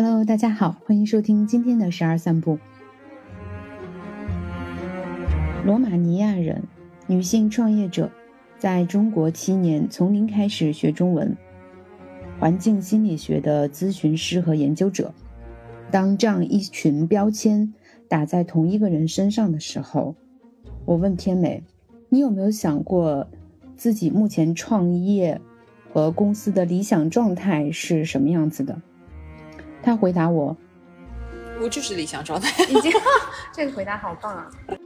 [0.00, 2.56] Hello，大家好，欢迎收听今天的十二散步。
[5.66, 6.62] 罗马尼亚人，
[7.08, 8.08] 女性创业者，
[8.60, 11.36] 在中国七年，从零开始学中文，
[12.38, 15.12] 环境心理学的咨询师和研究者。
[15.90, 17.74] 当这样一群标签
[18.06, 20.14] 打在同一个人身上的时候，
[20.84, 21.64] 我问天美
[22.08, 23.26] ：“你有没有想过
[23.74, 25.40] 自己目前创业
[25.92, 28.80] 和公司的理想状态是什么样子的？”
[29.82, 30.56] 他回答我
[31.62, 32.92] ：“我就是理想状态。”已经，
[33.52, 34.50] 这个回答好棒啊！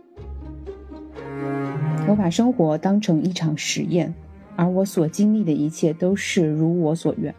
[2.08, 4.14] 我把生活当成一场实验，
[4.56, 7.34] 而我所经历的一切都是如我所愿。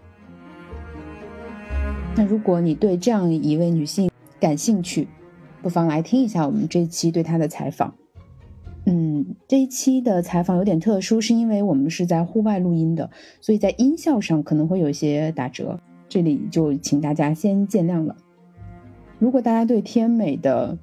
[2.15, 5.07] 那如果你对这样一位女性感兴趣，
[5.61, 7.93] 不妨来听一下我们这期对她的采访。
[8.85, 13.09] 嗯，这一期的采访有点特殊，是因为我们是在户外录音的，
[13.41, 15.79] 所以在音效上可能会有一些打折，
[16.13, 18.15] 这里就请大家先见谅了。
[19.17, 20.77] 如果大家对天美的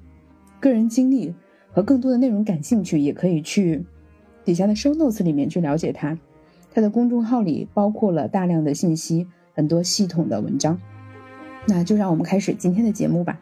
[0.59, 1.33] 个人经历
[1.71, 3.85] 和更多的内容感兴趣，也可以去
[4.43, 6.19] 底下的 show notes 里面去了解她。
[6.73, 10.81] 她的公众号里包括了大量的信息，很多系统的文章。
[11.65, 13.39] 那就让我们开始今天的节目吧。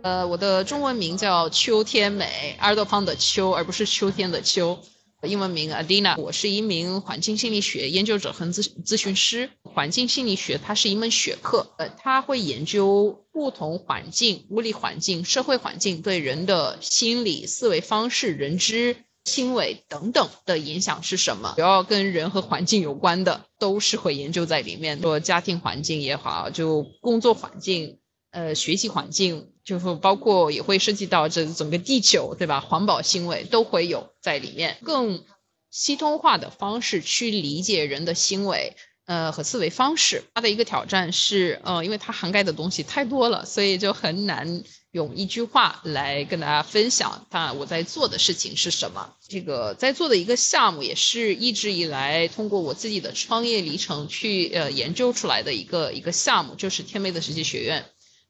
[0.00, 4.78] 呃，我的中文名叫秋天美，耳朵旁的秋，而不是秋天的秋。
[5.26, 9.50] 英文名 Adina，我是一名环境心理学研究者和咨咨询师。
[9.62, 18.96] 环境心理学它是一门学科，呃，它会研究不同环境、物理环境、社会环境对人的心理、思维方式、认知。
[19.24, 21.54] 行为等等的影响是什么？
[21.56, 25.00] 只要跟人和环境有关的，都是会研究在里面。
[25.00, 28.00] 说家庭环境也好，就工作环境、
[28.32, 32.60] 呃学习环境，就是包括也会涉及到这整个地球，对吧？
[32.60, 35.24] 环保行为都会有在里面，更
[35.70, 38.76] 系统化的方式去理解人的行为。
[39.06, 47.26] 呃，和思维方式，它的一个挑战是，呃，因为它涵盖的东西太多了，所以就很难用一句话来跟大家分享。
[47.28, 49.14] 它我在做的事情是什么？
[49.28, 57.84] 这个在做的一个项目，也是一直以来通过我自己的创业历程去呃研究出来的一个一个项目，就是天美的实际学院。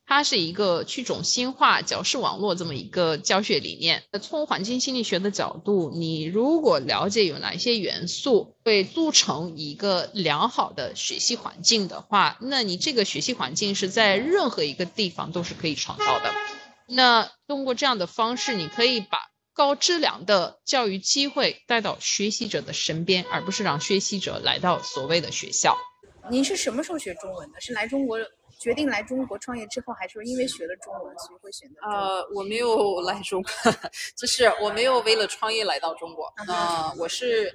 [0.07, 4.03] 它是一个去中心化教师网络这么一个教学理念。
[4.13, 16.33] 那从环境心理学的角度，你如果了解有哪些元素会组成一个良好的学习环境的话，那你这个学习环境是在任何一个地方都是可以创造的。
[16.87, 19.19] 那通过这样的方式，你可以把
[19.55, 25.79] 高质量的教育机会带到学习者的身边，而不是让学习者来到所谓的学校。
[26.31, 27.61] 您是什么时候学中文的？
[27.61, 28.19] 是来中国？
[28.65, 31.75] 决定来中国创业之后，还是因为学了中文，所以会选择？
[31.87, 33.51] 呃，我没有来中国，
[34.17, 36.33] 就是我没有为了创业来到中国。
[36.49, 37.55] 呃，我是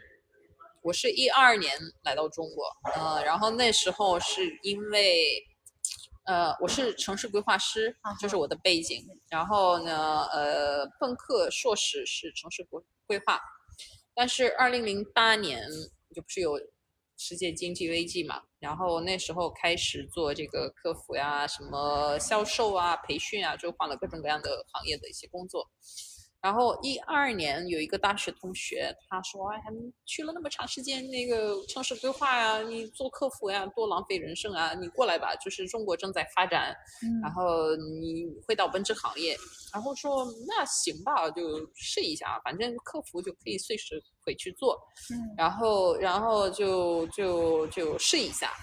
[0.84, 5.44] 我是一二年来到中国，呃，然后那时候是因为，
[6.26, 9.04] 呃，我是城市规划师，就是我的背景。
[9.32, 13.42] 然后呢，呃，本科、硕士是城市规规划，
[14.14, 15.68] 但是二零零八年
[16.14, 16.60] 就不是有。
[17.22, 25.70] 世界经济危机嘛，然后那时候开始做这个客服呀，什么销售啊、培训啊，就换了各种各样的行业的一些工作。
[26.42, 29.62] 然后一二年有一个大学同学，他说：“哎，
[30.06, 34.74] 去了那么长时间那个城市规划呀，你做客服呀，多浪费人生啊！
[34.74, 36.74] 你过来吧，就是中国正在发展，
[37.22, 39.36] 然后你会到奔驰行业。”
[39.74, 41.42] 然后说：“那行吧，就
[41.76, 44.80] 试一下，反正客服就可以随时回去做。”
[45.38, 48.54] 然后，然后就就就试一下。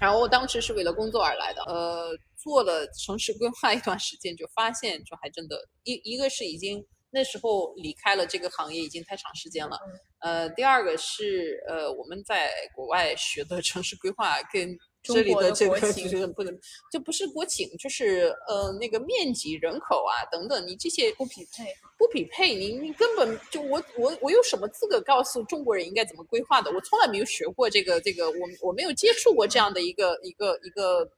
[0.00, 2.16] 然后我当时是为了工作而来的，呃。
[2.42, 9.78] 做了城市规划一段时间，就发现就还真的，一一个是已经那时候离开了这个行业已经太长时间了，
[10.20, 14.78] 呃，第二个是呃我们在国外学的城市规划跟。
[15.02, 16.54] 这里的这个就是不能，
[16.92, 26.70] 就不是国情，就是呃那个面积、人口啊等等，你这些不匹配，不匹配，你你根本就我我我有什么资格告诉中国人应该怎么规划的？
[26.70, 31.10] 我从来没有学过这个这个，我我没有接触过这样的一个一个一个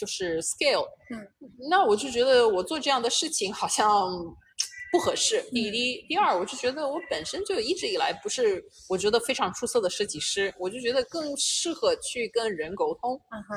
[0.00, 1.28] 就是 scale，嗯，
[1.68, 3.86] 那我就觉得我做这样的事情好像。
[4.92, 5.40] 不合适。
[5.52, 13.14] 第一，第二，我就觉得我本身就一直以来不是我觉得非常出色的设计师，我就觉得更适合去跟人沟通。
[13.30, 13.56] 嗯哼。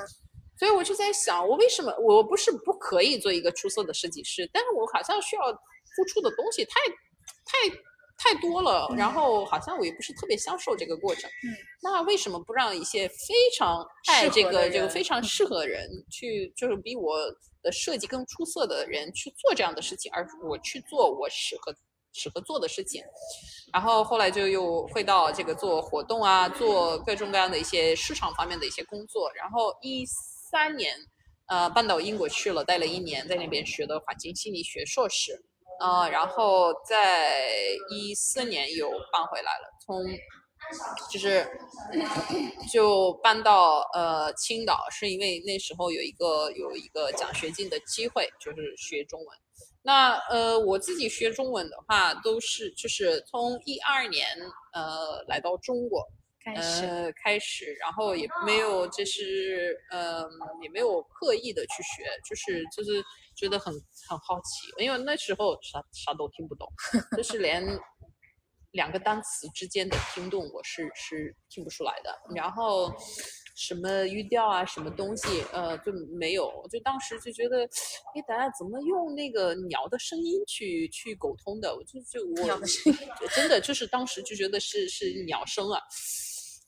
[0.59, 4.47] 所以我就在想，我为什么我不是不可以做一个出色的设计师？
[4.53, 5.51] 但是我好像需要
[5.95, 6.73] 付出的东西太
[7.45, 7.75] 太
[8.23, 11.29] 太多了，然后好像我也不是特别享受这个过程。
[11.43, 11.51] 嗯。
[11.81, 17.17] 那为什么不让一些非常爱这个这个非常适合人去，就是比我。
[17.63, 21.73] 的设计更出色的人去做这样的事情，而我去做我适合
[22.11, 23.01] 适合做的事情。
[23.71, 29.31] 然后后来就又会到这个做活动啊，做各种各样的一些市场方面的一些工作。
[29.33, 30.05] 然后一
[30.51, 30.93] 三年，
[31.47, 35.45] 呃，搬到英国去了，待了一年，在那边学的环境心理学硕士。
[35.79, 37.31] 呃，然后在
[37.89, 40.03] 一四年又搬回来了，从
[41.11, 41.45] 就是
[42.71, 49.37] 就搬到呃青岛，是因为那时候有一个有一个奖学金的机会，就是学中文。
[49.85, 54.25] 那呃，我自己学中文的话，都是就是从一二年
[54.71, 56.07] 呃来到中国
[56.41, 60.25] 开始呃开始，然后也没有就是嗯、
[60.61, 63.03] 也没有刻意的去学，就是就是
[63.35, 63.73] 觉得很
[64.07, 66.67] 很好奇，因为那时候啥啥都听不懂，
[67.17, 67.63] 就是连
[68.71, 72.93] 两个单词之间的听动我是是听不出来的，然后。
[73.55, 76.51] 什么语调啊，什么东西，呃，就没有。
[76.71, 77.63] 就当时就觉得，
[78.15, 81.71] 哎，大家怎么用那个鸟的声音去去沟通的？
[81.71, 85.79] 我就就我真的就是当时就觉得是是鸟声啊，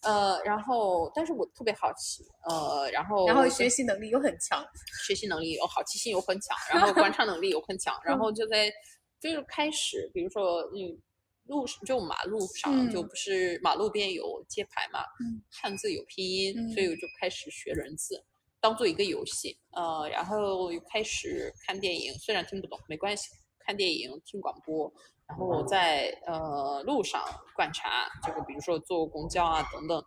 [0.05, 4.65] 呃，然后但是我特别好奇，呃，然后然后学习能力又很强，
[5.05, 8.71] 学习能力有好奇心又很强，然后观察能力又很强，然后就在
[9.19, 11.01] 就是开始，比如说嗯。
[11.47, 18.19] 路上就马路上就嗯不是马路边有街牌嘛，嗯汉字有拼音，嗯所以我就开始学人字，
[18.59, 19.55] 当做一个游戏。
[19.69, 23.29] 呃，然后又开始看电影，虽然听不懂没关系，
[23.59, 24.91] 看电影听广播，
[25.27, 27.23] 然后我在呃路上
[27.55, 29.97] 观察，就是比如说坐公交啊等等，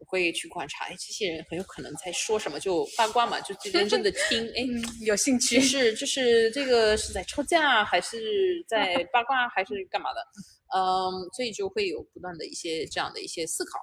[0.00, 5.60] 我会去观察，哎，这些人很有可能在说什么，就八卦嘛，就认真的听， 哎，嗯，有兴趣。
[5.60, 10.20] 是就是这个是在吵架，还是在 八卦，还是干嘛的？
[10.74, 13.78] 嗯，所以就会有不断的一些这样的一些思考。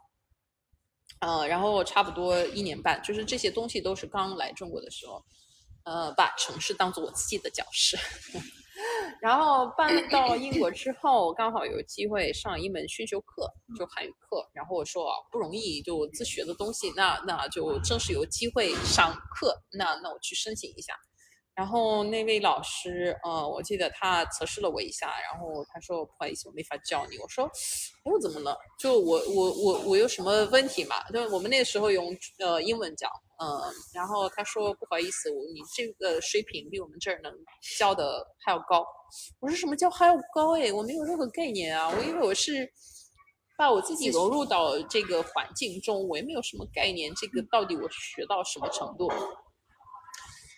[1.21, 5.23] 呃，然后差不多一年半，就是这些东西都是刚来中国的时候，
[5.85, 7.97] 呃，把城市当做我自己的教室。
[9.21, 13.47] 然后搬到英国之后，刚好有机会上一门选修课，
[13.77, 14.49] 就韩语课。
[14.53, 20.93] 然后我说，不容易，就自学的东西，那那就正是有机会上课，那那我去申请一下。
[21.55, 27.17] 然后那位老师，呃，我记得他测试了我一下，然后他说不好意思，我没法教你。
[27.19, 28.57] 我说，哎，我怎么了？
[28.79, 30.95] 就我我我我有什么问题嘛？
[31.11, 33.47] 就我们那时候用呃英文讲，嗯、
[33.93, 37.31] 然后他说不好意思，我你这个水平比我们这儿能
[37.77, 38.85] 教的还要高。
[39.39, 40.57] 我说什么叫还要高？
[40.57, 42.71] 哎，我没有任何概念啊，我以为我是。
[43.55, 49.07] 把我自己融入到这个环境中，我也没有什么概念，这个到底我学到什么程度？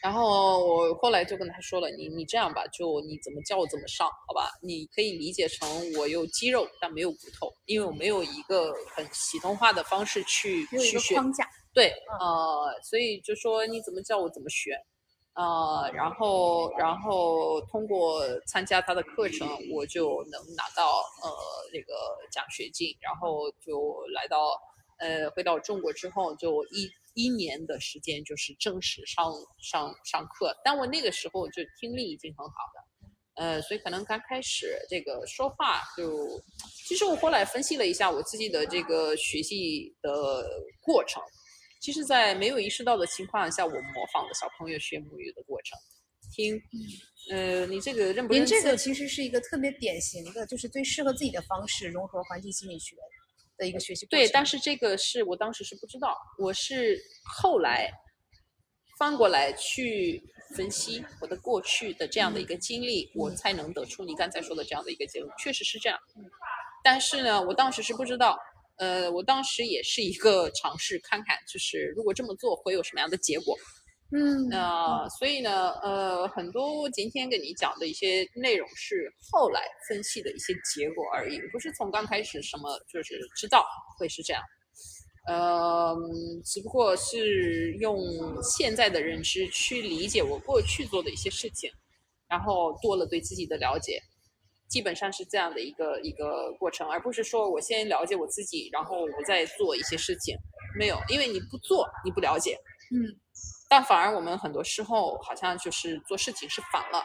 [0.05, 4.51] 然后我后来就跟他说了，你你这样吧，就你怎么教我怎么上，好吧？
[4.61, 5.67] 你可以理解成
[5.97, 11.15] 我有肌肉但没有骨头，因为我没有一个很系统化的方式去去学。
[11.15, 14.77] 个框架，对，呃，所以就说你怎么教我怎么学，
[15.33, 21.29] 呃，然后然后通过参加他的课程，我就能拿到呃
[21.73, 21.93] 那个
[22.31, 24.37] 奖学金，然后就来到
[24.99, 32.85] 呃回到中国之后，就一一年的时间就是正式上上上课，但我那个时候就听力已经很好了。
[33.35, 36.41] 呃，所以可能刚开始这个说话就，
[36.87, 40.47] 其实我后来分析了一下我自己的这个学习的
[40.81, 41.21] 过程，
[41.81, 45.77] 其实，在没有意识到的情况下，我模仿了小朋友学母语的过程，
[46.33, 46.57] 听，
[47.29, 48.53] 呃，你这个认不认字？
[48.53, 52.95] 您这个其实是一个特别典型的，就是最适合自己的方式融合环境心理学
[53.57, 54.19] 的一个学习过程。
[54.19, 56.99] 对，但是这个是我当时是不知道，我是
[57.41, 57.89] 后来
[58.99, 60.21] 翻过来去
[60.55, 65.99] 分析我的过去的这样的一个经历，我才能得出你刚才说的这样的一个结论，确实是这样。
[66.83, 68.37] 但是呢，我当时是不知道，
[68.77, 73.57] 呃，我当时也是一个尝试看看，就是如果这么做会有什么样的结果。
[74.11, 83.65] 嗯，呃，所以呢，呃，很多今天跟你讲的一些内容是后来分析的一些结果而已，不是从刚开始什么就是知道
[83.97, 84.41] 会是这样，
[85.27, 85.95] 呃，
[86.45, 87.99] 只不过是用
[88.43, 91.69] 现在的认知去理解我过去做的一些事情，
[92.29, 93.99] 然后多了对自己的了解，
[94.69, 100.37] 基本上是这样的一个一个过程，而不是说我先了解我自己，然后我再做一些事情，
[100.77, 102.55] 没有，因为你不做，你不了解。
[102.93, 103.01] 嗯，
[103.67, 107.03] 但反而我们很多时候好像就是做事情是反了，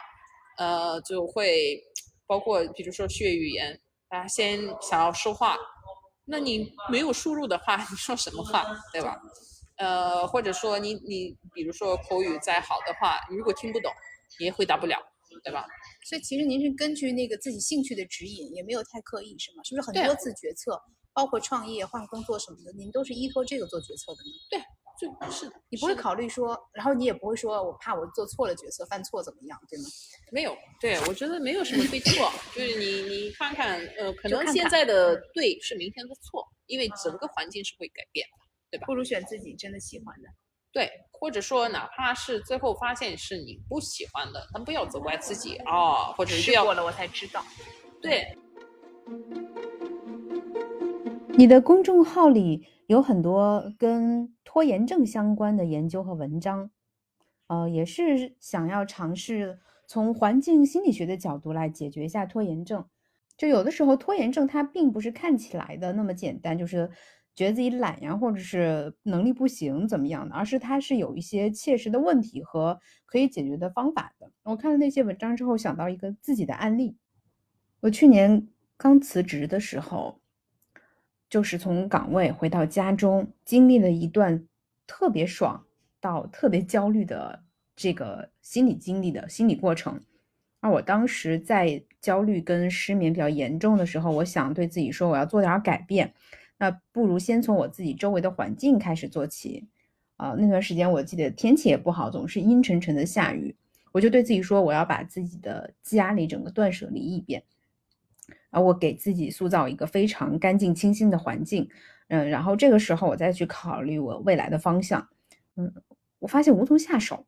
[0.58, 1.82] 呃，就会
[2.26, 5.56] 包括比如说学语言，大家先想要说话，
[6.26, 9.20] 那你没有输入的话，你说什么话，对吧？
[9.78, 13.90] 呃，或者说你你比如说口语再好的话，你如果听不懂，
[14.38, 14.98] 你也回答不了，
[15.42, 15.66] 对吧？
[16.04, 19.62] 所以其实您是根据那个自己兴趣的指引，也没有太刻意，是吗？
[19.64, 20.78] 是不是很多次决策，
[21.14, 24.64] 包括创业、换工作什么的，您都是依托这个做决策的呢？
[25.30, 29.84] 是的，你不会考虑说，然后你也不会说我怕我做错了决策，犯错怎么样，对吗？
[30.32, 40.28] 没有，对我觉得没有什么对错，就是你你看看，呃，可能现在的对是明天的错，因为整个环境是会改变的，对吧不如选自己真的喜欢的。
[40.72, 47.44] 对，或者说哪怕是最后发现是你不喜欢的，但不要责怪自己啊、或者是不要过了我才知道。
[48.00, 48.36] 对，
[51.36, 56.72] 你的公众号里有很多跟拖延症相关的研究和文章，
[57.46, 62.84] 呃，也是想要尝试从环境心理学的角度来解决一下拖延症。
[63.36, 66.90] 就有的时候拖延症它并不是看起来的那么简单，就是
[67.32, 72.76] 觉得自己懒呀，或者是能力不行怎么样的，而是它是有一些切实的问题和
[73.06, 74.32] 可以解决的方法的。
[74.42, 76.96] 我看了那些文章之后，想到一个自己的案例。
[77.78, 80.20] 我去年刚辞职的时候，
[81.30, 84.44] 就是从岗位回到家中，经历了一段
[84.86, 85.64] 特别爽
[86.00, 87.44] 到特别焦虑的
[87.76, 90.00] 这个心理经历的心理过程。
[90.58, 96.12] 而我当时在焦虑跟失眠比较严重的时候，我想对自己说，我要做点改变，
[96.58, 99.68] 那不如先从我自己周围的环境开始做起。
[100.16, 103.56] 啊、那段时间我记得天气也不好，总是阴沉沉的下雨，
[103.90, 107.42] 我就对自己说，我要把自己的家里整个断舍离一遍。
[108.50, 111.68] 啊，我给自己塑造一个非常干净清新的环境，
[112.08, 115.08] 嗯，然后这个时候我再去考虑我未来的方向，
[115.56, 115.72] 嗯，
[116.18, 117.26] 我发现无从下手，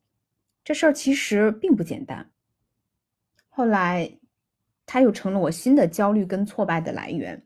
[0.63, 2.29] 这事儿其实并不简单。
[3.47, 4.11] 后来，
[4.85, 7.41] 它又成了我新的焦虑跟挫败的来源。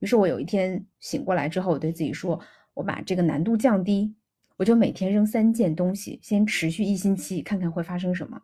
[0.00, 2.38] 于是我有一天醒过来之后，我对自己说，
[2.74, 4.14] 我把这个难度降低，
[4.58, 8.42] 我就每天扔三件东西，先持续一星期，看看会发生什么。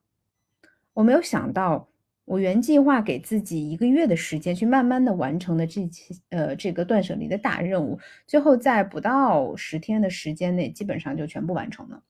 [0.95, 1.90] 我没有想到，
[2.31, 12.01] 我原计划给自己一个月的时间去慢慢的完成的这期呃这个断舍离的大任务，最后在不到十天的时间内，基本上就全部完成了。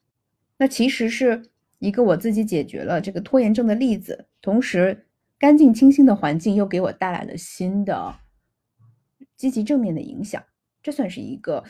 [0.59, 1.43] 那其实是
[1.79, 5.07] 一个我自己解决了这个拖延症的例子，同时
[5.39, 8.15] 干净清新的环境又给我带来了新的
[9.37, 10.45] 积极正面的影响。
[10.83, 11.65] 这算是一个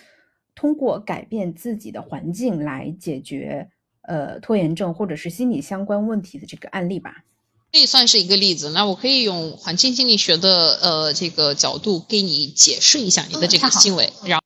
[0.57, 3.71] 通过改变自己的环境来解决
[4.03, 7.25] 呃拖延症或者是心理相关问题的这个案例吧。
[7.73, 8.71] 这也算是一个例子。
[8.71, 14.45] 那我可以用环境心理学的呃这个角度给你解释一下你的这个行为，然后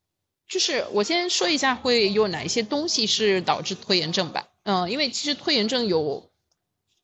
[0.49, 4.49] 就是我先说一下会有哪一些东西是导致拖延症吧。
[4.65, 6.31] 嗯、因为其实拖延症有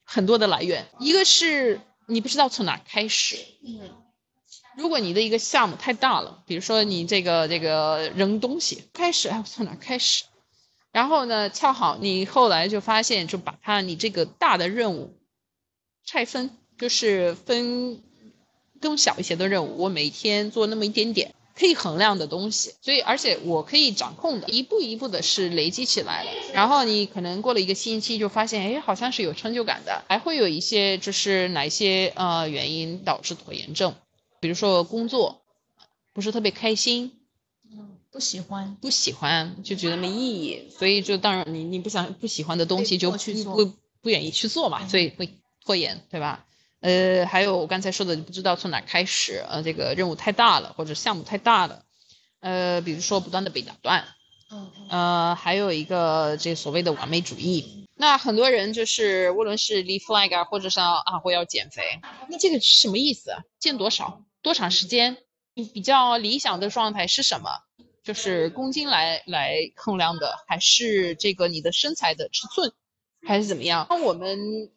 [0.03, 3.89] 很多的来源，一个是你不知道从哪开始，嗯，
[4.75, 10.23] 如果你的一个项目太大了，比如说你这个这个扔东西，开始哎我从哪开始？
[10.91, 15.15] 然后呢，恰好你后来就发现，就把它你这个大的任务
[16.05, 18.01] 拆分，就是分
[18.79, 26.31] 更小一些的任务，我每天做那么一点点，可以衡量的东西，所以而且我可以掌控的，一步一步的是累积起来了。
[26.53, 30.03] 然后你可能过了一个星期，就发现，哎，好像是有成就感的。
[30.09, 33.93] 还会有一些就是哪些呃原因导致拖延症，
[34.39, 35.43] 比如说工作
[36.13, 37.11] 不是特别开心，
[37.71, 45.29] 嗯不喜欢，不喜欢就觉得没意义，所以就当然你你不想不喜欢的东西就不去做不不愿意去做嘛，所以会
[45.65, 46.45] 拖延，对吧？
[46.79, 51.85] 呃，还有我刚才说的，不知道从哪开始，呃，这个任务太大了或者项目太大了，
[52.39, 54.07] 呃，比如说不断的被打断，
[54.51, 57.87] 嗯呃，还有一个这所谓的完美主义。
[57.95, 61.83] 那很多人就是无论是立 flag 啊，或者是啊我要减肥，
[62.29, 63.43] 那这个是什么意思啊？
[63.59, 64.23] 减多少？
[64.41, 65.17] 多长时间？
[65.53, 67.51] 你比较理想的状态是什么？
[68.03, 72.73] 就是公斤来来衡量的，还是这个你的身材的尺寸，
[73.27, 73.85] 还是怎么样？
[73.91, 74.71] 那我们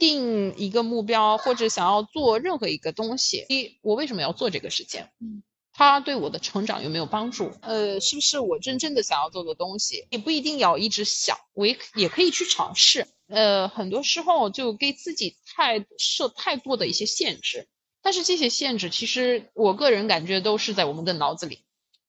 [0.00, 5.06] 定一个目标或者想要做任何一个东西，第一我为什么要做这个事情？
[5.20, 7.52] 嗯，它对我的成长有没有帮助？
[7.60, 10.08] 呃，是不是我真正的想要做的东西？
[10.10, 13.06] 也不一定要一直想，我也也可以去尝试。
[13.28, 17.68] 呃，很多时候就给自己太设太多的一些限制，
[18.02, 21.60] 但是这些限制其实我个人感觉都是在我们的脑子里。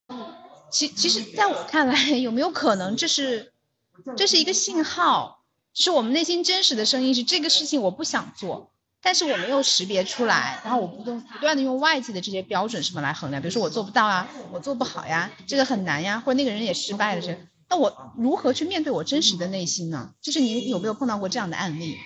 [0.07, 0.33] 嗯
[0.71, 3.51] 其其实，在我看来，有没有可能这是
[4.15, 5.40] 这是一个信号，就
[5.73, 17.37] 是我们内心真实的声音是这个事情我不想做，但是我没有识别出来，然后我不断不断的用外界的这些标准什么来衡量，比如说我做不到啊，我做不好呀，这个很难呀，或者那个人也失败了，这
[17.69, 20.13] 那我如何去面对我真实的内心呢？
[20.21, 21.97] 就是你有没有碰到过这样的案例？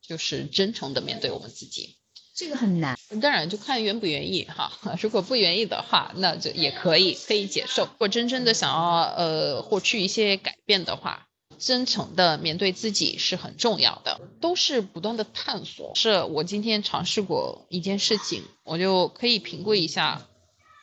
[0.00, 1.96] 就是真诚的面对我们自己。
[2.34, 4.72] 这个很难，当然就看愿不愿意哈，
[5.02, 7.82] 如果不愿意的话，那就也可以可以接受。
[7.82, 11.27] 如果真正的想要呃获取一些改变的话，
[11.58, 15.92] 真诚的面对自己是很重要的，都是不断的探索。
[15.94, 20.26] 是我今天尝试过一件事情，我就可以评估一下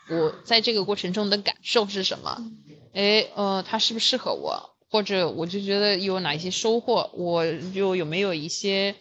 [0.10, 2.51] 我在这个过程中的感受是什么。
[2.94, 4.72] 诶，呃，它适不适合我？
[4.89, 8.96] 或者我就觉得有哪一些收获，我就有没有一些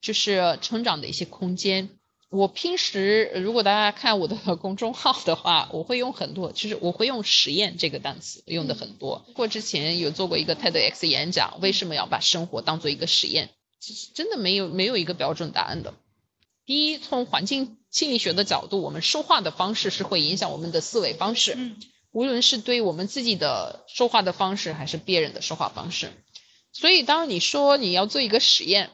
[0.00, 1.90] 就是成长的一些空间。
[2.30, 9.24] 我平时如果大家看我的 公众号的话，我会用很多，其实我会用实验这个单词用的很多。
[9.34, 13.50] 过之前有做过一个 TEDx 演讲，为什么要把生活当做一个实验？
[13.80, 15.94] 其实真的没有没有一个标准答案的。
[16.66, 21.76] 第一，从环境心理学的角度，我们说话的方式是会影响我们的思维方式，嗯
[22.10, 26.12] 无论是对我们自己的说话的方式，还是别人的说话方式。
[26.72, 28.90] 所以，当你说你要做一个实验，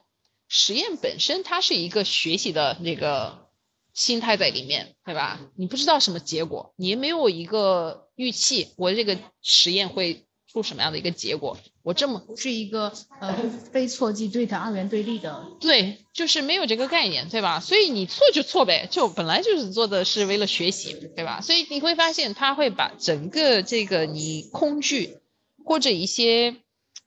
[0.53, 3.47] 实验本身它是一个学习的那个
[3.95, 5.41] 心态在里面，对吧？
[5.57, 11.57] 你不知道什么结果，你也没有一个预期，我这个实验会出什么样的一个结果。
[11.85, 13.33] 我这么不是一个呃
[13.73, 15.47] 非错即对的二元对立的。
[15.61, 17.61] 对，就是没有这个概念，对吧？
[17.61, 21.41] 所以你错就错呗，就本来就是做的是为了学习，对吧？
[21.41, 25.19] 所以你会发现，他会把整个这个你恐惧
[25.65, 26.57] 或者一些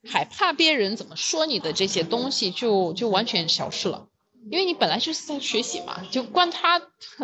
[0.09, 4.07] 害怕别人怎么说你的这些东西就，就完全消失了。
[4.51, 6.81] 因为你本来就是在学习嘛，就关他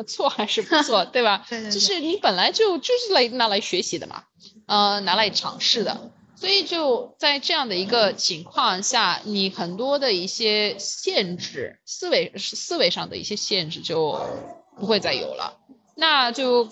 [0.07, 1.45] 错还是不错，对吧？
[1.49, 4.23] 对对对就是你本来就就是来拿来学习的嘛，
[4.67, 6.11] 呃，拿来尝试的。
[6.37, 14.17] 所以就在这样的一个情况下，你很多的一些限制，思维思维上的一些限制就
[14.77, 15.57] 不会再有了。
[15.95, 16.69] 那就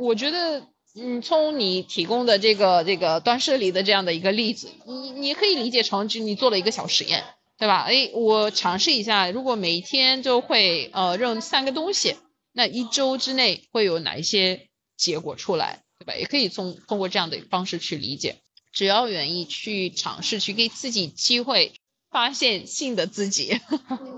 [0.00, 0.64] 我觉得，
[1.02, 7.24] 嗯，从你提供的这个这个断舍离的这样的一个例子，你你可以理解成就你做了一个小实验，
[7.56, 7.84] 对吧？
[7.88, 12.16] 哎，我尝试一下，如果每一天就会呃扔三个东西，
[12.52, 16.14] 那一周之内会有哪一些结果出来，对吧？
[16.14, 18.36] 也可以从通过这样的方式去理解。
[18.70, 21.72] 只要愿意去尝试，去给自己机会，
[22.10, 23.58] 发现新的自己。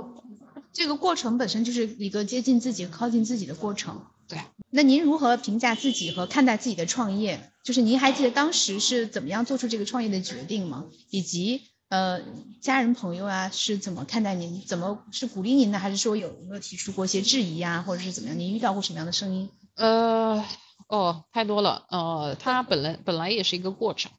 [0.75, 4.05] 这个过程本身就是一个接近自己、靠近自己的过程。
[4.33, 4.41] 对。
[4.71, 7.53] 那您如何评价自己和看待自己的创业？
[7.63, 10.87] 就是您还记得当时是怎么样做出这个创业的决定吗？
[11.11, 11.61] 以及
[11.91, 12.23] 呃，
[12.63, 14.65] 家人朋友啊是怎么看待您？
[14.67, 18.39] 怎么是鼓励您的，还是说有没有提出过一些质疑啊，或者是怎么样？
[18.39, 19.51] 您遇到过什么样的声音？
[19.75, 20.43] 呃，
[20.89, 21.85] 哦，太多了。
[21.91, 24.11] 呃，它本来本来也是一个过程。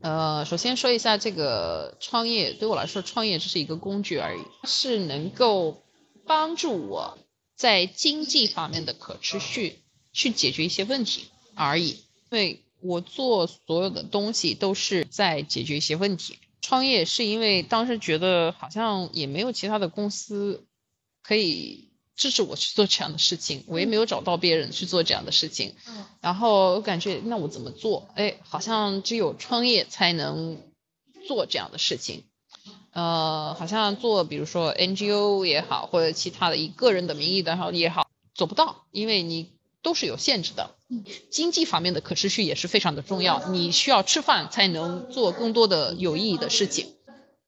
[0.00, 5.84] 呃，首先说一下这个创业，对我来说，创业只是一个工具而已，是能够
[6.26, 7.16] 帮助我
[7.56, 9.80] 在经济方面的可持续
[10.12, 11.90] 去解决一些问题而已。
[12.30, 16.38] 因为我做所有的东西都是在解决一些问题。
[16.60, 20.66] 创业是因为当时觉得好像也没有其他的公司
[21.22, 25.74] 可以支持我去做这样的事情，我也没有找到别人去做这样的事情。
[25.86, 28.08] 嗯然后我感觉那我怎么做？
[28.14, 30.58] 哎，好像只有创业才能
[31.28, 32.24] 做这样的事情。
[32.94, 39.50] 呃，好像做比如说 NGO 也好，或者其他的以个人的名义的好也好，做不到，因为你
[39.82, 40.70] 都是有限制的。
[41.28, 46.94] 经济方面的可持续也是非常的重要，你需要吃饭才能做更多的有意义的事情。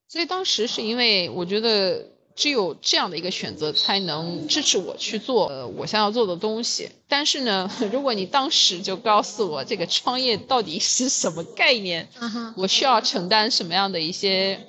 [0.09, 6.89] 所以当时是因为我觉得只有这样的一个选择，才能支持我去做呃我想要做的东西。
[7.07, 12.09] 但是呢， 如果你当时就告诉我这个创业到底是什么概念，
[12.57, 14.67] 我需要承担什么样的一些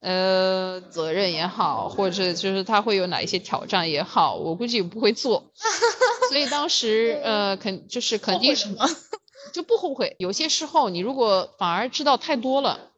[0.00, 5.44] 呃责任也好，或者就是他会有哪一些挑战也好，我估计不会做。
[6.30, 8.68] 所以当时呃肯就是肯定是
[9.52, 10.16] 就不后悔。
[10.18, 12.90] 有些时候你如果反而知道太多了，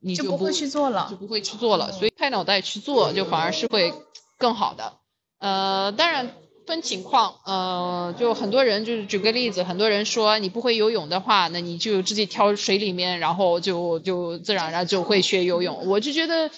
[0.00, 1.92] 你就就不会去做了就不会去做了。
[1.92, 3.92] 所以拍脑袋去做，就反而是会
[4.38, 4.94] 更好的。
[5.38, 6.34] 呃，当然
[6.68, 15.86] 分情况，呃，就很多人就是举个例子，很多人说你不会游泳的话，那你就直接跳水里面，然后就就自然而然就会学游泳。
[15.86, 16.50] 我就觉得，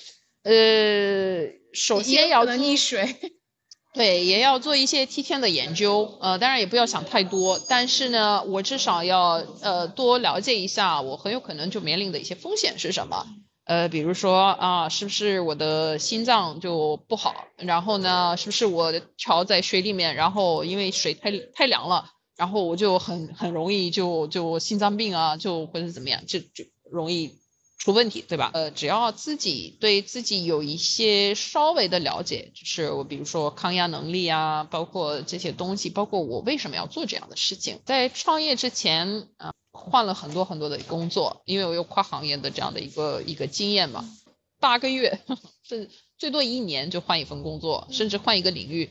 [0.42, 3.14] 呃，首先要能溺水。
[3.94, 13.26] 对，也要做一些提前的研究，呃，当然也不要想太多，但是呢，我至少要呃多了解一下我很有可能就面临的一些风险是什么，
[13.70, 27.38] 呃，比如说啊，是不是我的心脏就不好，然后呢，是不是我跳在水里面，然后因为水太太凉了，然后我就很很容易就就心脏病啊，就或者怎么样，就就容易
[27.78, 28.50] 出问题，对吧？
[28.54, 44.04] 呃，只要自己对自己有一些稍微的了解，就是我比如说抗压能力啊，包括这些东西，包括我为什么要做这样的事情，在创业之前啊、换了很多很多的工作，因为我有跨行业的这样的一个一个经验嘛，
[44.60, 45.20] 八个月
[45.66, 48.90] 甚至最多一年就换一份工作，甚至换一个领域。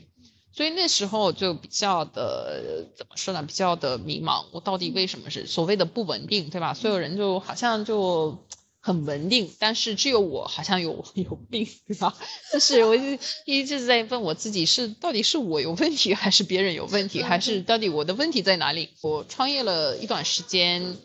[0.52, 3.40] 所以那时候就比较的怎么说呢？
[3.44, 6.74] 比较的迷茫，我到底为什么是所谓的不稳定，对吧？
[6.74, 8.36] 所有人就好像就
[8.80, 12.16] 很稳定，但是只有我好像有 有病，对吧？
[12.52, 13.02] 就是我就
[13.44, 18.90] 一直在问我自己是到底是我有问题，还是别人有问题，还是到底我的问题在哪里？
[19.02, 20.96] 我创业了一段时间，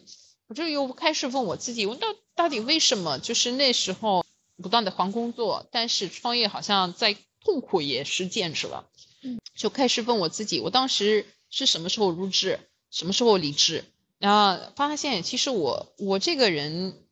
[0.47, 4.23] 我就又开始问我自己，我到到底为什么就是那时候
[4.61, 8.87] 不断的换工作，但是创业好像在痛苦也是坚持了，
[9.21, 12.59] 嗯，就开始问我自己，我当时是什么时候入职，
[12.89, 13.83] 什么时候离职，
[14.17, 17.04] 然后发现其实我我这个人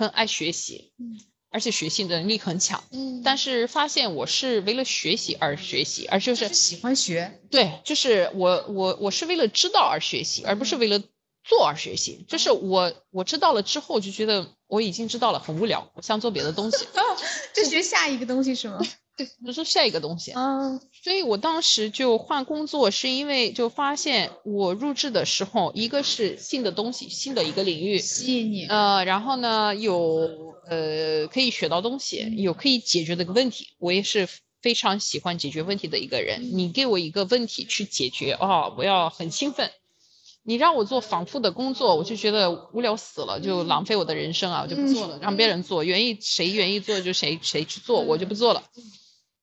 [0.00, 1.20] 很爱学习，嗯。
[1.52, 3.22] 而且学习能力很强，嗯。
[3.22, 11.02] 但是发现我是为了学习而学习，而就是喜欢学，对，就是我我我是为了知道而学习，而不是为了
[11.44, 12.24] 做而学习。
[12.28, 16.86] 就是我我知道了之后就觉得我已经知道了，很无聊，我想做别的东西，
[17.52, 18.78] 就学下一个东西是吗？
[19.44, 20.32] 就是下一个东西。
[20.32, 33.68] 嗯所以我当时就换工作，是因为就发现我入职的时候，一个是新的东西，新的一个领域，吸引你，呃，然后呢有呃可以学到东西，有可以解决的个问题。
[33.78, 34.28] 我也是
[34.60, 36.50] 非常喜欢解决问题的一个人。
[36.52, 39.70] 你给我一个问题去解决，哦，我要很兴奋。
[40.42, 48.62] 你让我做反复的工作，我就觉得无聊死了，就浪费我的人生啊，我就不做了，让别人做，愿意谁愿意做就谁谁去做，我就不做了。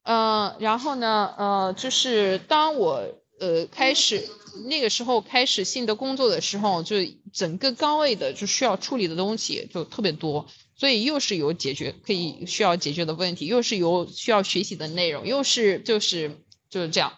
[0.08, 3.04] 呃，然后呢，呃，就是当我
[3.42, 4.26] 呃开始
[4.70, 6.96] 那个时候开始新的工作的时候，就
[7.34, 16.40] 整个岗位的就需要处理的东西就特别多，所以又是有解决可以需要解决的问题，又是有需要学习的内容，又是就是
[16.70, 17.12] 就是这样。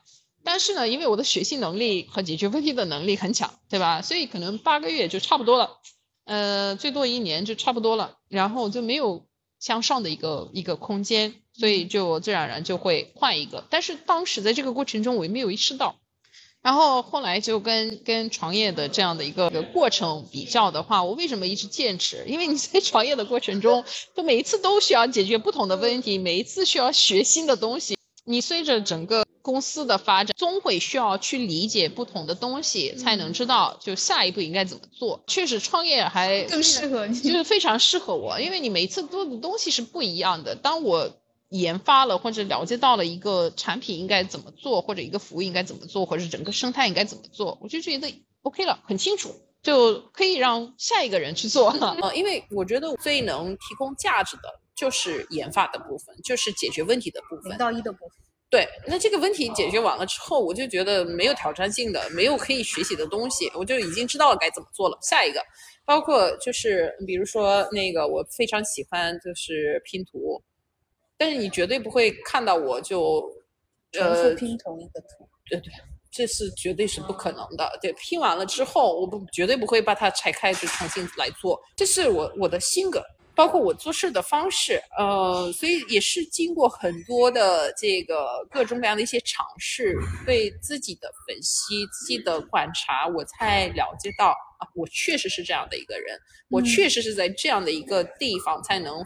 [0.44, 4.02] 但是呢，因为我的学习能力和解决问题的能力很强，对吧？
[4.02, 5.78] 所以可能八个月就差不多了，
[6.26, 9.28] 呃，最多一年就差不多了，然后就没有
[9.60, 13.66] 向上的一个一个空间，所以就自然而然就会换一个。
[13.70, 15.96] 但是当时在这个过程中，我也没有意识到。
[16.62, 22.24] 然后后来就跟跟创业的这样的一个过程比较的话，我为什么一直坚持？
[22.28, 23.84] 因为你在创业的过程中，
[24.16, 27.98] 就每一次都需要解决不同的问题，每一次需要学新的东西。
[28.26, 35.24] 你随着整个公司的发展，总会需要去理解不同的东西，才能知道就下一步应该怎么做。
[35.28, 37.18] 确实，创业还更适合你。
[37.22, 40.54] 就是非常适合我，因为你每一次做的东西是不一样的。
[40.56, 41.10] 当我
[41.50, 51.70] 研发了或者了解到了一个产品应该怎么做，或者一个服务应该怎么做，或者整个生态应该怎么做，我就觉得 OK 了，很清楚，就可以让下一个人去做。
[51.72, 54.44] 呃， 因为我觉得最能提供价值的
[54.76, 57.58] 就是研发的部分，就是解决问题的部分零。
[57.58, 58.18] 到一的部分。
[58.52, 64.98] 对，那这个问题解决完了之后，我就觉得没有挑战性的，没有可以学习的东西，我就已经知道了该怎么做了。
[65.04, 65.40] 下一个，
[65.86, 70.42] 包括就是比如说那个，我非常喜欢就是拼图，
[71.20, 73.20] 但是你绝对不会看到我就
[73.92, 75.28] 重呃复拼同一个图。
[75.50, 75.70] 对对，
[76.10, 77.78] 这是绝对是不可能的。
[77.82, 83.04] 对，拼完了之后，我不绝对不会把它拆开就重新来做，这是我我的性格，
[83.36, 89.94] 包括我做事的方式，呃，所以也是经过很多的这个各种各样的一些尝试，
[90.26, 94.30] 对自己的分析、自己的观察，我才了解到
[94.60, 96.18] 啊，我确实是这样的一个人，
[96.50, 99.04] 我确实是在这样的一个地方才能。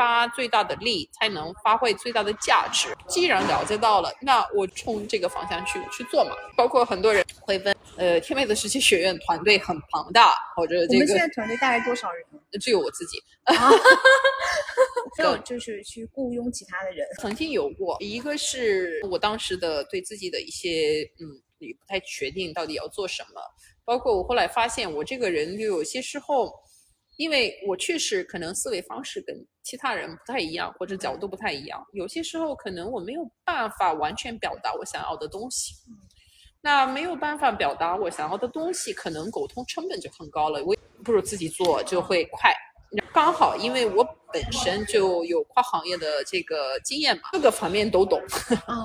[0.00, 2.88] 发最大的力，才能发挥最大的价值。
[3.06, 6.34] 既然了解到了，那我冲这个方向去去做嘛。
[6.56, 12.24] 包括很多人会问，呃，天美的实习学院团队很庞大，或者这个我们现在团队大概多少人？
[12.58, 13.18] 只有我自己。
[13.44, 13.54] 啊
[15.18, 17.06] 还有就是去雇佣其他的人。
[17.20, 23.40] 曾经有过一个是我当时的对自己的一些嗯，也不太确定到底要做什么。
[23.84, 26.50] 包括我后来发现，我这个人就有些时候，
[27.20, 35.74] 因为我确实可能思维方式跟其他人不太一样，或者角度不太一样，有些时候可能我没有办法完全表达我想要的东西。
[36.62, 40.64] 那没有办法表达我想要的东西，可能沟通成本就很高了。
[40.64, 42.54] 我不如自己做就会快。
[43.12, 44.02] 刚好因为我
[44.32, 48.18] 本身就有跨行业的这个经验嘛，各个方面都懂。
[48.66, 48.76] 嗯，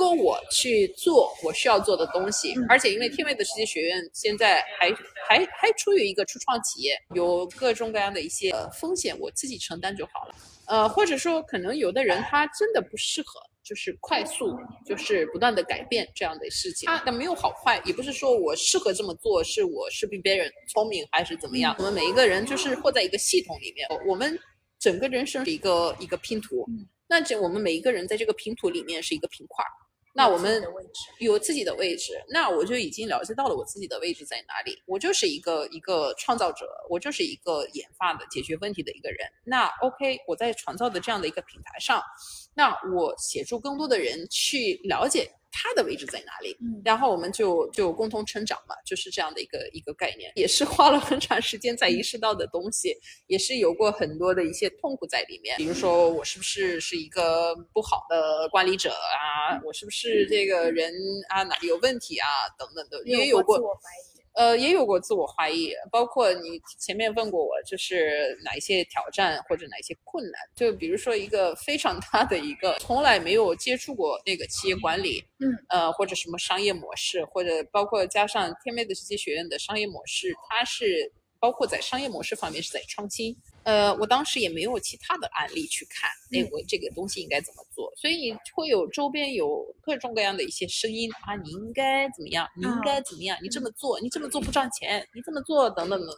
[0.00, 4.90] 够我去做我需要做的东西，而且因为天美的世界学院现在还
[5.28, 10.34] 还还处于一个初创企业，有各种各样的一些呃风险，我自己承担就好了。
[10.66, 16.88] 呃，或者说可能有的人他真的不适合，就是快速，就是不断的改变这样的事情。
[17.04, 21.74] 它没有好坏，也不是说我适合这么做，是我是比别人聪明还是怎么样。
[21.78, 24.38] 我们每一个人就是活在一个系统里面，我们
[24.78, 26.64] 整个人生是一个一个拼图。
[27.08, 29.70] 那这我们每一个人在这个拼图里面是一个拼块儿。
[30.20, 30.62] 那我们
[31.18, 34.76] 有自己的位置，那我就已经了解到了我自己的位置在哪里。
[34.84, 39.20] 我就是一个一个创造者，我就是一个研发的、解决问题的一个人。
[39.44, 42.02] 那 OK，我在创造的这样的一个平台上，
[42.52, 55.56] 那我协助更多的人去了解他的位置在哪里，嗯然后我们就就共同成长嘛，就是这样的一个一个概念，也是花了很长时间才意识到的东西，也是有过很多的一些痛苦在里面。
[55.56, 59.60] 比如说，我是不是是一个不好的管理者啊？
[59.64, 60.92] 我是不是这个人
[61.28, 62.26] 啊哪里有问题啊？
[62.58, 64.09] 等等的，也有过自我怀疑。
[64.40, 83.36] 呃，也有过自我怀疑，包括你前面问过我，就是哪一些挑战或者哪一些困难，就比如说一个非常大的一个，从来没有接触过那个企业管理，嗯，呃，或者什么商业模式，或者包括加上天美的这些学院的商业模式，它是包括在商业模式方面是在创新。
[83.64, 87.92] 呃，我当时也没有其他的案例去看，那，我这个东西应该怎么做？
[87.96, 92.48] 所以你会有周边有各种各样的一些声音啊，你应该怎么样？
[92.56, 93.36] 你应该怎么样？
[93.42, 96.16] 你这么做，你这么做不赚钱，你这么做等等等等。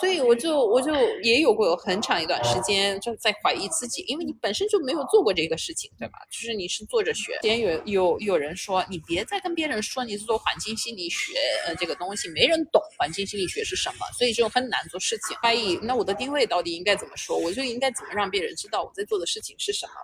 [0.00, 6.18] 所以我就我就也有过有很长一段时间就在怀疑自己，因为你本身就没有做过这个事情，对吧？
[6.30, 7.34] 就是你是做着学。
[7.42, 11.34] 之前有有有人说，你别再跟别人说你是做环境心理学
[11.66, 15.36] 呃这个东西，没人懂环境心理学是什么，所以就很难做事情。
[15.42, 17.38] 怀疑那我的定位到底应该怎么说？
[17.38, 19.94] 我就应该怎么让别人知道我在做的事情是什么？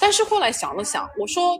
[0.00, 1.58] 但是后来想了想，我说，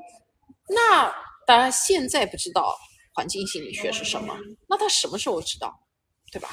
[0.67, 1.15] 那
[1.47, 2.75] 大家现在不知道
[3.13, 4.35] 环境心理学是什么，
[4.67, 5.79] 那他什么时候知道，
[6.33, 6.49] 对吧？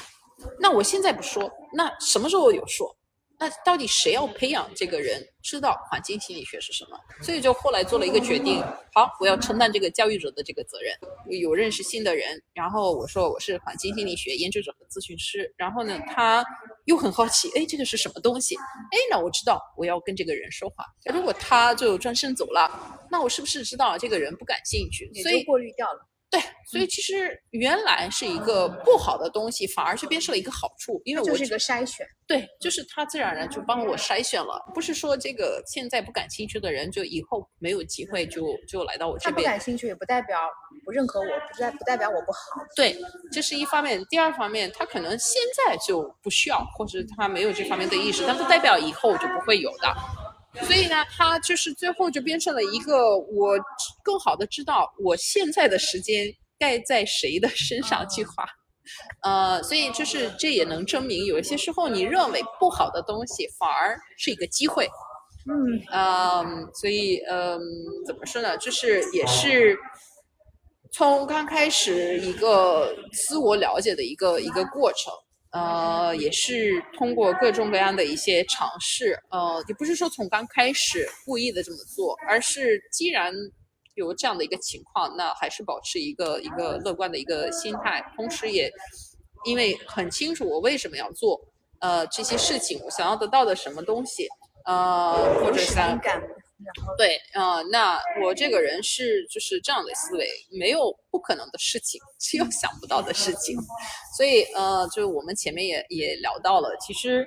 [0.60, 2.94] 那我现在不说，那什么时候有说？
[3.38, 6.98] 那到底谁要培养这个人知道环境心理学是什么？
[7.22, 8.62] 所以就后来做了一个决定，
[8.94, 10.94] 好，我要承担这个教育者的这个责任。
[11.40, 16.44] 有认识新的人，然后我说我是环境心理学研究者和咨询师，然后呢，他
[16.86, 18.56] 又很好奇，哎，这个是什么东西？
[18.56, 20.84] 哎，那我知道我要跟这个人说话。
[21.12, 22.70] 如果他就转身走了，
[23.10, 25.10] 那我是不是知道这个人不感兴趣？
[25.22, 26.08] 所以就过滤掉了。
[26.36, 32.06] 对，所以其实原来是一个不好的东西，反而就变成了一个好处，因为我就是一个筛选。
[32.26, 39.46] 对，就是他自然而然就帮我筛选了，不是说这个现在不感兴趣的人就以后没有机会就就来到我他这边。
[39.46, 40.38] 他不感兴趣，也不代表
[40.84, 42.38] 不认可我，不代不代表我不好。
[42.74, 42.96] 对，
[43.32, 44.04] 这是一方面。
[44.10, 49.96] 第二方面，他可能现在就不需要，或者他没有这方面的意识，但不代表以后就不会有的。
[50.62, 53.58] 所以呢，他就是最后就变成了一个我
[54.02, 56.26] 更好的知道我现在的时间
[56.58, 58.44] 该在谁的身上去花。
[59.22, 64.88] 呃，所以就是这也能证明，有一些时候你认为不好的东西，反而是一个机会。
[65.48, 65.54] 嗯，
[65.92, 67.60] 嗯，所以嗯，
[68.06, 68.56] 怎么说呢？
[68.58, 69.76] 就是也是
[70.92, 75.12] 从刚开始一个自我了解的一个一个过程，
[75.56, 83.32] 呃，也是通过各种各样的一些尝试，呃，也不是说从刚开始故意的这么做，而是既然
[83.94, 88.70] 有这样的一个情况，那还是保持一个一个乐观的一个心态，同时也
[89.46, 91.40] 因为很清楚我为什么要做，
[91.80, 94.28] 呃，这些事情，我想要得到的什么东西。
[94.66, 95.96] 呃，或者想
[96.64, 100.26] 然后对，呃，那我这个人是就是这样的思维，
[100.58, 103.54] 没有不可能的事情，只有想不到的事情。
[104.16, 107.26] 所以，呃，就是我们前面也也聊到了，其实，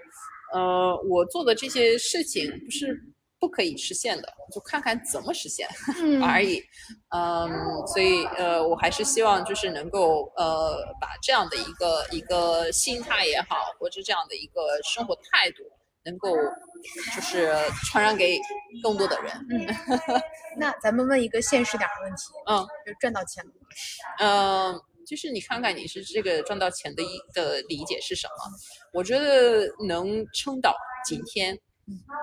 [0.54, 3.00] 呃，我做的这些事情不是
[3.39, 5.68] 不可以实现的，就看看怎么实现
[6.02, 6.60] 嗯 而已。
[7.15, 7.48] 嗯，
[7.86, 15.63] 所以，呃，我还是希望就是能够呃把这样的一个一个心态也好，或者这样的一个生活态度。
[16.10, 16.36] 能够
[17.15, 17.54] 就是
[17.86, 18.39] 传染给
[18.82, 19.67] 更多的人，嗯
[20.58, 23.58] 那咱们问一个现实点儿的问题，嗯，就赚到钱了吗？
[24.19, 28.34] 嗯，就是你看看你是这个赚到钱的一的理解是什么？
[28.91, 31.58] 我觉得能撑到今天，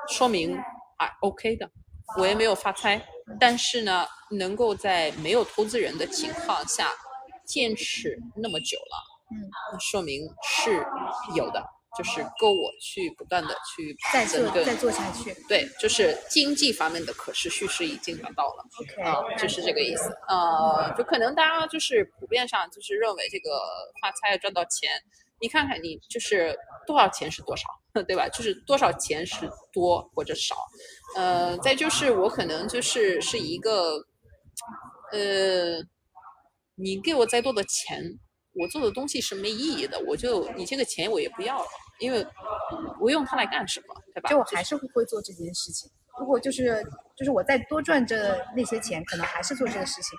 [0.08, 0.56] 说明
[0.96, 1.70] 啊 OK 的，
[2.18, 3.00] 我也没有发财，
[3.38, 6.90] 但是呢，能够在没有投资人的情况下
[7.44, 8.96] 坚持那么久了，
[9.30, 10.84] 嗯，说明是
[11.36, 11.64] 有的，
[11.96, 15.34] 就是够我去不断的去再做再做下去。
[15.48, 18.64] 对，就是经济方面的可持续是已经达到了。
[18.80, 20.10] OK，啊、就是这个意思。
[20.28, 23.60] 呃，就可能大家就是普遍上就是认为这个
[24.00, 24.90] 发财赚到钱，
[25.40, 26.56] 你看看你就是
[26.86, 27.64] 多少钱是多少，
[28.06, 28.28] 对吧？
[28.28, 30.56] 就是多少钱是多或者少。
[31.16, 33.96] 呃，再就是我可能就是是一个，
[35.12, 35.78] 呃，
[36.74, 38.02] 你给我再多的钱，
[38.52, 42.26] 我做的东西是没意义的，我就你这个钱我也不要了，因为
[43.00, 44.30] 我用它来干什么，对吧？
[44.30, 45.90] 就我还是会会做这件事情。
[46.18, 46.82] 如果就是
[47.16, 50.16] 就是我再多赚这那些钱，可能还是做这个事情；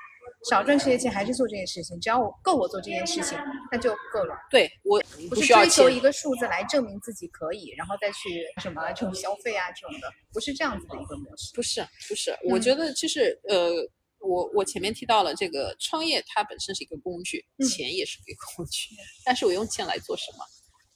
[0.48, 2.00] 少赚这些钱还是做这件事情。
[2.00, 3.36] 只要我够我做这件事情，
[3.72, 4.36] 那就够了。
[4.52, 11.52] 对我不不需要是追求一个数字来证明自己可以，然后再去什么这种消费啊这种的，不是这样子的一个模式。
[11.56, 13.72] 不是不是，我嗯觉得就是呃，
[14.20, 18.90] 我我前面提到了这个创业，它本身是一个工具，嗯钱也是一个工具，
[19.26, 20.46] 但是我用钱来做什么？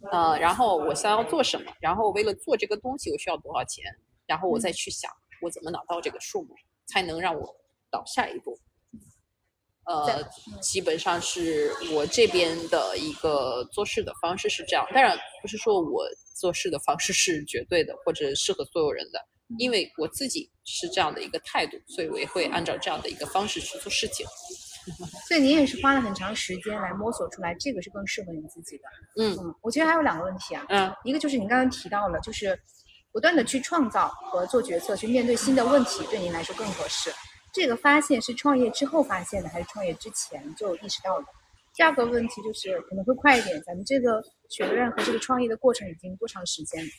[0.09, 1.71] 呃，然后我想要做什么？
[1.79, 3.83] 然后为了做这个东西，我需要多少钱？
[4.25, 5.11] 然后我嗯再去想
[5.41, 6.55] 我怎么拿到这个数目，
[6.87, 7.55] 才能让我
[7.91, 8.57] 到下一步。
[9.85, 10.23] 呃，
[10.61, 19.19] 基本上是我这边的一个做事的方式是这样，当然不是说我做事的方式是绝对的或者适合所有人的，
[19.57, 24.25] 因为我自己是这样的一个态度，所以我也会按照这样的一个方式去做事情。
[25.31, 28.83] 所以你也是花了很长时间来摸索出来，这个是更适合你自己的。
[29.15, 32.59] 嗯嗯，我觉得还有两个问题啊，嗯一个就是你刚刚提到了，就是
[33.13, 37.09] 不断的去创造和做决策，去面对新的问题，对您来说更合适。
[37.53, 41.25] 这个发现是创业之后发现的，还是创业之前就意识到的？
[41.77, 46.89] 第二个问题就是可能会快一点，咱们这个学院和这个创业的过程已经多长时间了？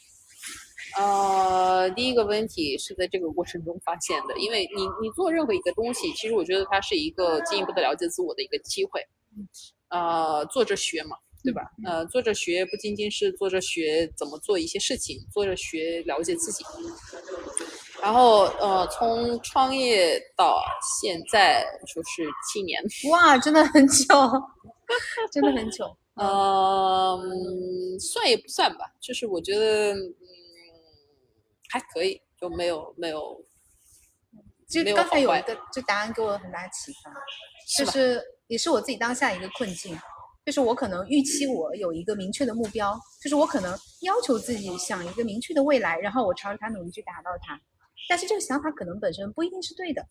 [0.97, 9.01] 呃，第一个问题是在这个过程中发现的，因为你你做任何一个东西，其实我觉得它是一个进一步的了解自我的一个机会。
[9.89, 11.63] 呃，做着学嘛，对吧？
[11.85, 16.65] 呃，做着学不仅仅是做着学怎么做一些事情，做着学了解自己。
[18.03, 20.61] 然后呃，从创业到
[21.01, 24.05] 现在就是七年，哇，真的很久，
[25.31, 25.85] 真的很久。
[26.15, 30.15] 呃，嗯算也不算吧，就是我觉得嗯
[31.73, 33.43] 还可以，就没有没有
[34.69, 37.11] 其实刚才有一个就答案给我很大启发，
[37.67, 39.99] 是就是也是我自己当下一个困境，
[40.45, 43.71] 就是我可能预期我有一个明确的目标，就是我可能
[44.03, 47.59] 要求自己想一个明确的未来，然后我朝着它努力去达到它，
[48.07, 50.07] 但是这个想法可能本身不一定是对的，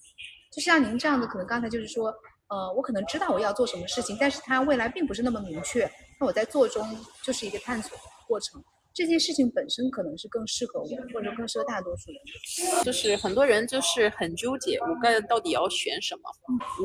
[0.51, 2.11] 就像您这样的，可能刚才就是说，
[2.47, 5.87] 呃，我可能知道我要做什么事情，但是它未来并不是那么明确，
[6.19, 6.83] 那我在做中
[7.23, 8.63] 就是一个探索的过程。
[8.93, 12.83] 这件事情本身可能是更适合我，或者更适合大多数人。
[12.83, 16.23] 就是很多人就是很纠结，我该到底要选什么？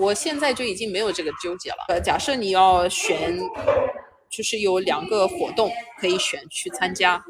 [0.00, 1.84] 我现在就已经没有这个纠结了。
[1.88, 3.38] 呃，假设你要选，
[4.30, 7.22] 就是有两个活动可以选去参加，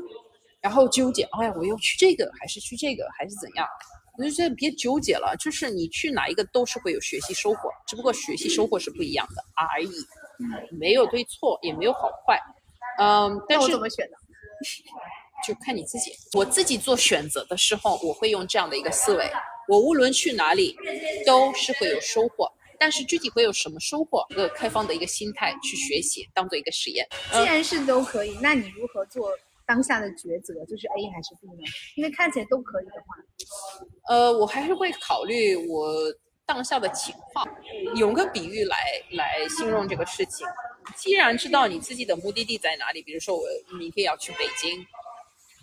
[0.60, 3.66] 然后纠结，哎呀，我要去这个还是去这个还是怎样？
[4.18, 9.90] 我就觉得别纠结了，就是你去哪一个都是会有学习收获，只不过学习收获是不一样的而已，
[10.78, 12.40] 没有对错，也没有好坏。
[12.98, 14.16] 嗯，但是我是怎么选呢？
[15.46, 16.12] 就看你自己。
[16.32, 19.30] 我自己做选择的时候，我会用这样的一个思维：
[19.68, 20.76] 我无论去哪里，
[21.26, 22.50] 都是会有收获。
[22.78, 24.22] 但是具体会有什么收获？
[24.28, 27.06] 一个开放的一个心态去学习，当做一个实验。
[27.32, 29.30] 既然是都可以，那你如何做
[29.66, 30.52] 当下的抉择？
[30.66, 31.62] 就是 A 还是 B 呢？
[31.94, 35.90] 因为看起来都可以的话，呃，我还是会考虑我
[36.44, 37.48] 当下的情况，
[37.94, 38.76] 用个比喻来
[39.12, 40.46] 来形容这个事情。
[40.94, 43.42] 既然知道你自己的目的地在哪里，比如说我
[43.78, 44.86] 明天要去北京，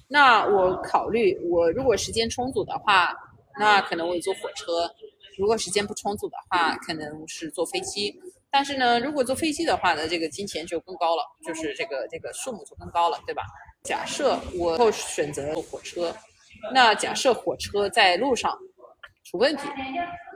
[0.07, 3.15] 那我考虑我如果时间充足的话，
[3.59, 4.65] 那可能我坐火车；
[5.37, 8.13] 如果时间不充足的话，可能是坐飞机。
[8.51, 13.41] 但是呢，如果坐飞机的话呢，这个金钱就更高了，就是这个这个数目就更高了，对吧？
[13.83, 16.15] 假设我后选择坐火车，
[16.71, 18.55] 那假设火车在路上
[19.23, 19.63] 出问题，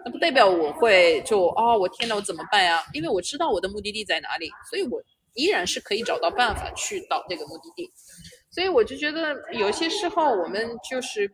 [0.05, 2.83] 那不代表我会就哦，我天呐，我怎么办呀？
[2.93, 5.01] 因为我知道我的目的地在哪里，所以我
[5.33, 7.89] 依然是可以找到办法去到这个目的地。
[8.49, 11.29] 所以我就觉得有些时候我们就是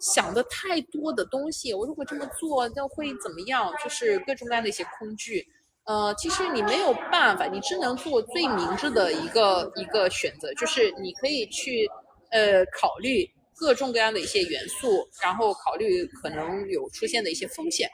[0.00, 3.72] 想的太多的东西，我如果这么做，那会怎么样？
[3.82, 5.46] 就是各种各样的一些恐惧。
[5.86, 11.88] 呃，其实你没有办法，你只能做最明智的一个一个选择，就是你可以去
[12.30, 17.88] 呃考虑各种各样的一些元素，然后考虑可能有出现的一些风险。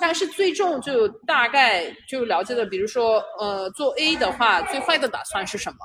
[0.00, 5.78] 但是最终就大概就了解了，比如说呃做 A 的话，最坏的打算是什么？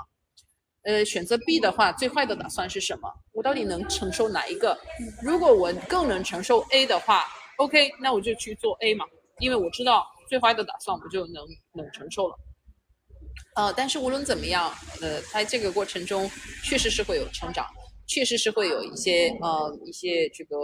[0.83, 3.09] 呃，选择 B 的话，最坏的打算是什么？
[3.31, 4.77] 我到底能承受哪一个？
[5.23, 7.25] 如果我更能承受 A 的话
[7.57, 9.05] ，OK，那我就去做 A 嘛，
[9.39, 12.35] 因为我知道最坏的打算我就能能承受了。
[13.55, 16.29] 呃，但是无论怎么样，呃，在这个过程中
[16.63, 20.57] 确实是会有成长的，确实是会有一些呃一些这个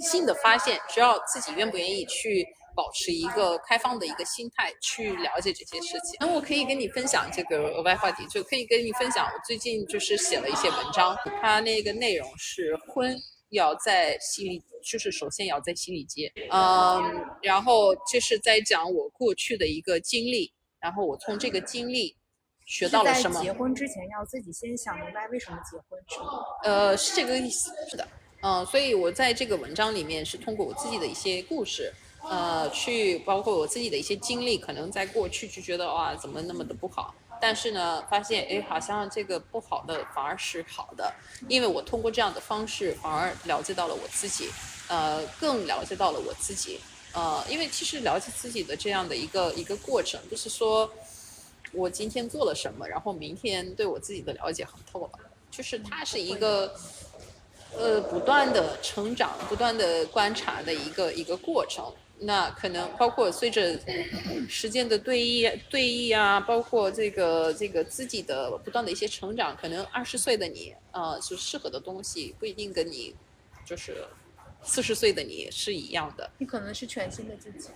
[0.00, 6.16] 新的发现，只要自己愿不愿意去保持一个开放的一个心态去了解这些事情。
[6.20, 13.16] 那我可以跟你分享这个额外话题，就可以跟你分享，我最近就是写了一些文章，它那个内容是婚
[13.50, 17.02] 要在心里，就是首先要在心里结，嗯，
[17.42, 22.14] 然后就是在讲我过去的一个经历，然后我从这个经历
[22.68, 23.42] 学到了什么？
[23.42, 26.26] 结婚之前要自己先想明白为什么结婚，是吗？
[26.62, 28.06] 呃，是这个意思，是的，
[28.42, 31.90] 嗯、所以我在这个文章里面是通过我自己的一些故事，
[32.28, 41.10] 呃，去包括我自己的一些经历，可能在过去就觉得哇，怎么那么的不好，但是呢，发现哎，好像这个不好的反而是好的，
[41.48, 44.50] 因为我通过这样的方式，反而了解到了我自己，
[44.88, 46.78] 呃，更了解到了我自己，
[47.14, 50.90] 呃，因为其实了解自己的这样的一个一个过程，就是说
[51.72, 55.10] 我今天做了什么，然后明天对我自己的了解很透了。
[55.50, 56.74] 就是它是一个
[57.76, 61.92] 呃不断的成长、不断的观察的一个一个过程。
[62.20, 63.78] 那可能包括随着
[64.48, 73.14] 时间的对弈对弈啊，包括这个这个自己的不断的一些成长，可能二十岁的你，呃，是适合的东西不一定跟你
[73.64, 74.04] 就是
[74.64, 76.28] 四十岁的你是一样的。
[76.38, 77.68] 你可能是全新的自己。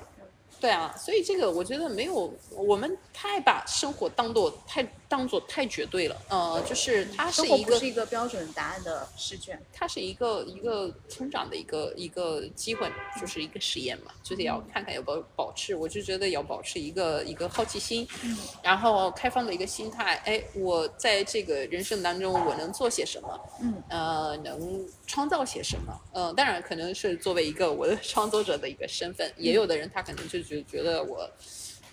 [0.62, 4.80] 对啊，所以这个我觉得没有，我们太把生活当做太
[5.12, 6.16] 当做太绝对了。
[6.30, 9.60] 呃，就是它是一个一个标准答案的试卷。
[9.70, 12.90] 它是一个一个成长的一个一个机会，
[13.20, 15.74] 就是一个实验嘛，就是要看看要不要保持。
[15.74, 20.14] 我就觉得要保持一个一个好奇心，嗯然后开放的一个心态。
[20.24, 23.40] 哎，我在这个人生当中我能做些什么？
[23.60, 25.92] 嗯，呃，能创造些什么？
[26.14, 31.28] 嗯、当然可能是作为一个我的创作者的一个身份，也有的人他可能就觉觉得我。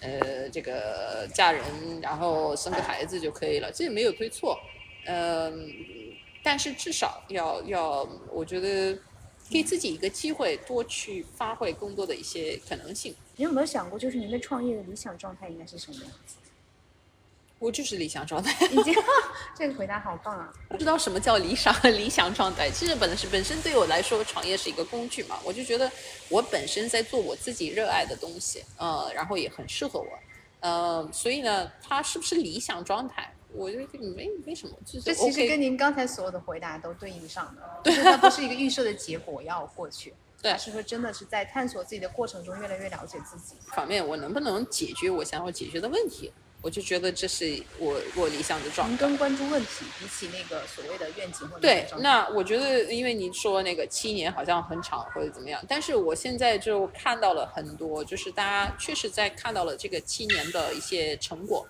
[0.02, 1.64] 呃，这个嫁人，
[2.02, 4.58] 然后生个孩子就可以了，这也没有对错。
[5.06, 5.72] 嗯、
[6.44, 8.98] 但是至少要要，我觉得
[9.50, 13.16] 给自己一个机会，多去发挥更多的一些可能性。
[13.36, 16.36] 你有没有想过，就是您的创业的理想状态应该是什么样子？
[17.60, 18.96] 我就是理想状态，已经，
[19.54, 20.52] 这个回答好棒啊！
[20.70, 22.72] 不知道什么叫理想 理想状态。
[22.72, 25.92] 其实本是本身对我来说，创业是一个工具嘛，我就觉得
[26.30, 30.08] 我本身在做我自己热爱的东西，呃，然后也很适合我，
[30.62, 33.34] 呃，所以呢，它是不是理想状态？
[33.52, 43.56] 我觉得没没什么，就是这其实跟您刚才所有的回答都对应上的， 对它不是一个预设的结果要过去，对而是说真的是在探索自己的过程中越来越了解自己。
[43.74, 46.32] 反面，我能不能解决我想要解决的问题？
[46.62, 48.92] 我就觉得这是我我理想的状态。
[48.92, 61.66] 您更关注问题，比起那个所谓的愿景或者对，那我觉得，因为你说那个七年好像很长或者怎么样，但是我现在就看到了很多，就是大家确实在看到了这个七年的一些成果，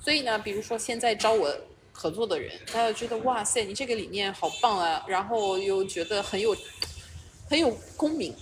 [0.00, 1.52] 所以呢，比如说现在招我
[1.90, 6.56] 合作的人，大家觉得哇塞，你这个理念好棒啊，然后又觉得很有
[7.50, 8.32] 很有共鸣，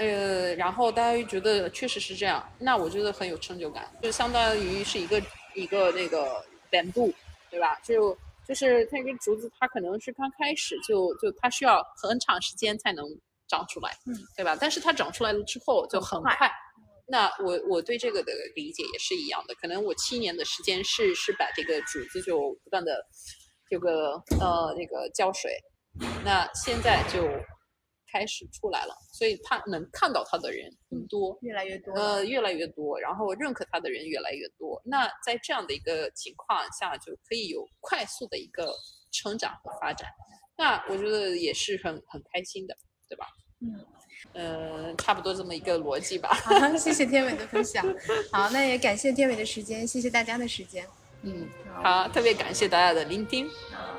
[0.00, 5.22] 呃，然后大家又觉得确实是这样，那我觉得很有成就感，就相当于是一个
[5.54, 7.12] 一个那个 bamboo，
[7.50, 7.78] 对吧？
[7.84, 8.16] 就
[8.48, 13.04] 就是它一个竹子，它可能是刚开始就就它需要很长时间才能
[13.46, 14.56] 长出来，嗯，对吧？
[14.58, 16.50] 但是它长出来了之后就很很快快。
[17.06, 23.04] 那我我对这个的理解也是一样的，可能我七年的时间是是把这个竹子就不断的
[23.68, 25.52] 这个呃那个浇水，
[26.24, 27.28] 那现在就
[28.12, 31.92] 开始出来了，所以他能看到他的人更多，越来越多。
[31.94, 34.80] 呃，越来越多，然后认可他的人越来越多。
[34.84, 38.74] 那在这样的一个情况下，就可以有快速的一个
[39.12, 40.08] 成长和发展。
[40.56, 42.76] 那我觉得也是很很开心的，
[43.08, 43.26] 对吧？
[43.62, 43.86] 嗯，
[44.32, 46.30] 呃，差不多这么一个逻辑吧。
[46.34, 47.84] 好，谢谢天伟的分享。
[48.32, 50.86] 好，那也感谢天伟的时间，谢谢大家的时间。
[51.22, 51.48] 嗯，
[51.82, 53.48] 好，特别感谢大家的聆听。
[53.70, 53.98] 好